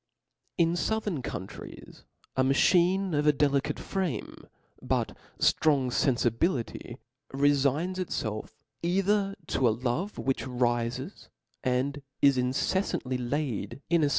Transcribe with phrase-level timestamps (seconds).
[0.57, 2.05] In fouthern countries
[2.35, 4.47] a machine of a delicate, frame,
[4.81, 6.97] but ftrong fenfibility,
[7.31, 8.49] refigns itfelf
[8.81, 11.29] either to a love which rifes
[11.63, 14.09] and is inceflantiy laid in a